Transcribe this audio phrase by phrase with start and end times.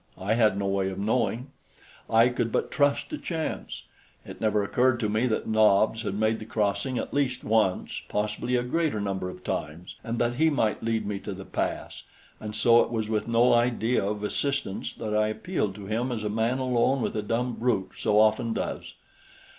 [0.17, 1.51] I had no way of knowing.
[2.09, 3.83] I could but trust to chance.
[4.25, 8.55] It never occurred to me that Nobs had made the crossing at least once, possibly
[8.55, 12.01] a greater number of times, and that he might lead me to the pass;
[12.39, 16.23] and so it was with no idea of assistance that I appealed to him as
[16.23, 18.95] a man alone with a dumb brute so often does.